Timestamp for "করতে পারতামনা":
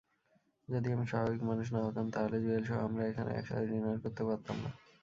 4.03-4.69